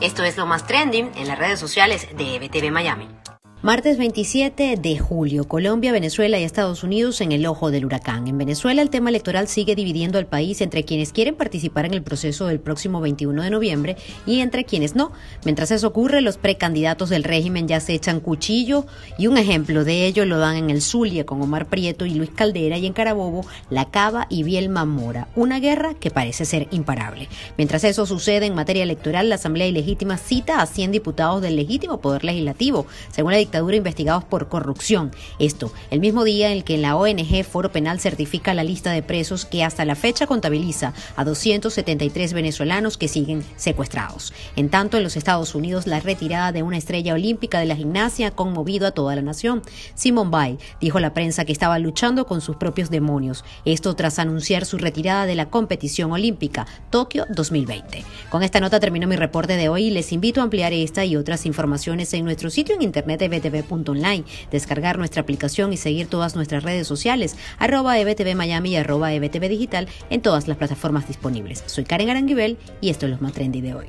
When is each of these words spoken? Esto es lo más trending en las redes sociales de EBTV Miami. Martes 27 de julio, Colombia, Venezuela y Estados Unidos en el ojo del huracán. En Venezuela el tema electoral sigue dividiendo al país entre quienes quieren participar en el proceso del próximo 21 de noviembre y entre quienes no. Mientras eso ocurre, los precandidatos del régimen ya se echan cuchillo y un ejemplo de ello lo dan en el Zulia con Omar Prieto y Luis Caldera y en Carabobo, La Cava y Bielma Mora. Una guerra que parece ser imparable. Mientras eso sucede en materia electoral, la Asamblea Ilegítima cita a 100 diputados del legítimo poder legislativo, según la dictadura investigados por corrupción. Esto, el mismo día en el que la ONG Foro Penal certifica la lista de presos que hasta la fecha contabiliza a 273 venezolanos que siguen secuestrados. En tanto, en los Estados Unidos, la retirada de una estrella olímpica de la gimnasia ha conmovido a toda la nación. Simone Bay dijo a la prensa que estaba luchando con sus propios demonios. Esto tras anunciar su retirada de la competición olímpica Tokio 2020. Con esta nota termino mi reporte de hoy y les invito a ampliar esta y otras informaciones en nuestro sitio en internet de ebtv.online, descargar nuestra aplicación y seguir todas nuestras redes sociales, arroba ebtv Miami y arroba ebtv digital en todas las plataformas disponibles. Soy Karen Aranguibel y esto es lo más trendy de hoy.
Esto 0.00 0.22
es 0.22 0.36
lo 0.36 0.46
más 0.46 0.64
trending 0.64 1.10
en 1.16 1.26
las 1.26 1.36
redes 1.36 1.58
sociales 1.58 2.06
de 2.16 2.36
EBTV 2.36 2.70
Miami. 2.70 3.08
Martes 3.60 3.98
27 3.98 4.76
de 4.76 4.98
julio, 5.00 5.42
Colombia, 5.42 5.90
Venezuela 5.90 6.38
y 6.38 6.44
Estados 6.44 6.84
Unidos 6.84 7.20
en 7.20 7.32
el 7.32 7.44
ojo 7.44 7.72
del 7.72 7.86
huracán. 7.86 8.28
En 8.28 8.38
Venezuela 8.38 8.82
el 8.82 8.88
tema 8.88 9.10
electoral 9.10 9.48
sigue 9.48 9.74
dividiendo 9.74 10.16
al 10.18 10.26
país 10.26 10.60
entre 10.60 10.84
quienes 10.84 11.12
quieren 11.12 11.34
participar 11.34 11.84
en 11.84 11.92
el 11.92 12.04
proceso 12.04 12.46
del 12.46 12.60
próximo 12.60 13.00
21 13.00 13.42
de 13.42 13.50
noviembre 13.50 13.96
y 14.26 14.38
entre 14.42 14.64
quienes 14.64 14.94
no. 14.94 15.10
Mientras 15.44 15.72
eso 15.72 15.88
ocurre, 15.88 16.20
los 16.20 16.38
precandidatos 16.38 17.08
del 17.08 17.24
régimen 17.24 17.66
ya 17.66 17.80
se 17.80 17.94
echan 17.94 18.20
cuchillo 18.20 18.86
y 19.18 19.26
un 19.26 19.36
ejemplo 19.36 19.82
de 19.82 20.06
ello 20.06 20.24
lo 20.24 20.38
dan 20.38 20.54
en 20.54 20.70
el 20.70 20.80
Zulia 20.80 21.26
con 21.26 21.42
Omar 21.42 21.66
Prieto 21.66 22.06
y 22.06 22.14
Luis 22.14 22.30
Caldera 22.30 22.78
y 22.78 22.86
en 22.86 22.92
Carabobo, 22.92 23.44
La 23.70 23.90
Cava 23.90 24.28
y 24.30 24.44
Bielma 24.44 24.84
Mora. 24.84 25.26
Una 25.34 25.58
guerra 25.58 25.94
que 25.94 26.12
parece 26.12 26.44
ser 26.44 26.68
imparable. 26.70 27.28
Mientras 27.56 27.82
eso 27.82 28.06
sucede 28.06 28.46
en 28.46 28.54
materia 28.54 28.84
electoral, 28.84 29.28
la 29.28 29.34
Asamblea 29.34 29.66
Ilegítima 29.66 30.16
cita 30.16 30.62
a 30.62 30.66
100 30.66 30.92
diputados 30.92 31.42
del 31.42 31.56
legítimo 31.56 32.00
poder 32.00 32.22
legislativo, 32.22 32.86
según 33.10 33.32
la 33.32 33.47
dictadura 33.48 33.76
investigados 33.76 34.24
por 34.24 34.48
corrupción. 34.48 35.10
Esto, 35.38 35.72
el 35.90 36.00
mismo 36.00 36.24
día 36.24 36.48
en 36.48 36.58
el 36.58 36.64
que 36.64 36.76
la 36.76 36.96
ONG 36.96 37.44
Foro 37.44 37.72
Penal 37.72 37.98
certifica 37.98 38.52
la 38.52 38.62
lista 38.62 38.92
de 38.92 39.02
presos 39.02 39.46
que 39.46 39.64
hasta 39.64 39.86
la 39.86 39.94
fecha 39.94 40.26
contabiliza 40.26 40.92
a 41.16 41.24
273 41.24 42.34
venezolanos 42.34 42.98
que 42.98 43.08
siguen 43.08 43.42
secuestrados. 43.56 44.34
En 44.54 44.68
tanto, 44.68 44.98
en 44.98 45.02
los 45.02 45.16
Estados 45.16 45.54
Unidos, 45.54 45.86
la 45.86 46.00
retirada 46.00 46.52
de 46.52 46.62
una 46.62 46.76
estrella 46.76 47.14
olímpica 47.14 47.58
de 47.58 47.64
la 47.64 47.76
gimnasia 47.76 48.28
ha 48.28 48.30
conmovido 48.32 48.86
a 48.86 48.90
toda 48.90 49.16
la 49.16 49.22
nación. 49.22 49.62
Simone 49.94 50.30
Bay 50.30 50.58
dijo 50.78 50.98
a 50.98 51.00
la 51.00 51.14
prensa 51.14 51.46
que 51.46 51.52
estaba 51.52 51.78
luchando 51.78 52.26
con 52.26 52.42
sus 52.42 52.56
propios 52.56 52.90
demonios. 52.90 53.46
Esto 53.64 53.96
tras 53.96 54.18
anunciar 54.18 54.66
su 54.66 54.76
retirada 54.76 55.24
de 55.24 55.36
la 55.36 55.48
competición 55.48 56.12
olímpica 56.12 56.66
Tokio 56.90 57.24
2020. 57.34 58.04
Con 58.28 58.42
esta 58.42 58.60
nota 58.60 58.78
termino 58.78 59.08
mi 59.08 59.16
reporte 59.16 59.56
de 59.56 59.70
hoy 59.70 59.84
y 59.84 59.90
les 59.90 60.12
invito 60.12 60.40
a 60.40 60.44
ampliar 60.44 60.74
esta 60.74 61.06
y 61.06 61.16
otras 61.16 61.46
informaciones 61.46 62.12
en 62.12 62.26
nuestro 62.26 62.50
sitio 62.50 62.74
en 62.74 62.82
internet 62.82 63.20
de 63.20 63.37
ebtv.online, 63.38 64.24
descargar 64.50 64.98
nuestra 64.98 65.22
aplicación 65.22 65.72
y 65.72 65.76
seguir 65.76 66.06
todas 66.06 66.36
nuestras 66.36 66.62
redes 66.62 66.86
sociales, 66.86 67.36
arroba 67.58 67.98
ebtv 67.98 68.34
Miami 68.34 68.70
y 68.70 68.76
arroba 68.76 69.12
ebtv 69.12 69.48
digital 69.48 69.88
en 70.10 70.20
todas 70.20 70.48
las 70.48 70.56
plataformas 70.56 71.08
disponibles. 71.08 71.64
Soy 71.66 71.84
Karen 71.84 72.10
Aranguibel 72.10 72.58
y 72.80 72.90
esto 72.90 73.06
es 73.06 73.12
lo 73.12 73.18
más 73.18 73.32
trendy 73.32 73.60
de 73.60 73.74
hoy. 73.74 73.86